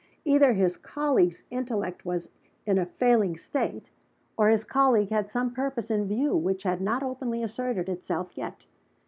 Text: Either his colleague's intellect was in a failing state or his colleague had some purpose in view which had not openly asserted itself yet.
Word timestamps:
Either 0.25 0.53
his 0.53 0.77
colleague's 0.77 1.43
intellect 1.51 2.03
was 2.05 2.29
in 2.65 2.79
a 2.79 2.87
failing 2.87 3.37
state 3.37 3.91
or 4.35 4.49
his 4.49 4.63
colleague 4.63 5.09
had 5.11 5.29
some 5.29 5.53
purpose 5.53 5.91
in 5.91 6.07
view 6.07 6.35
which 6.35 6.63
had 6.63 6.81
not 6.81 7.03
openly 7.03 7.43
asserted 7.43 7.87
itself 7.87 8.35
yet. 8.35 8.65